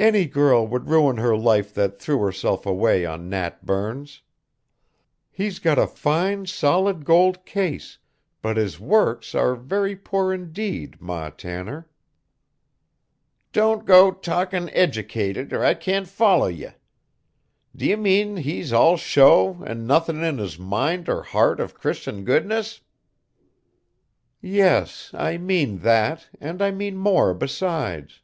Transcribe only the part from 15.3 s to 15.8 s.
or I